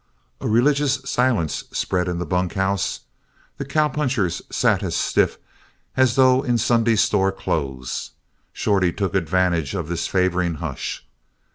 A 0.39 0.47
religious 0.47 0.95
silence 1.05 1.65
spread 1.71 2.07
in 2.07 2.17
the 2.17 2.25
bunkhouse. 2.25 3.01
The 3.59 3.65
cowpunchers 3.65 4.41
sat 4.49 4.81
as 4.81 4.95
stiff 4.95 5.37
as 5.95 6.15
though 6.15 6.41
in 6.41 6.57
Sunday 6.57 6.95
store 6.95 7.31
clothes. 7.31 8.09
Shorty 8.51 8.91
took 8.91 9.13
advantage 9.13 9.75
of 9.75 9.89
this 9.89 10.07
favoring 10.07 10.55
hush. 10.55 11.05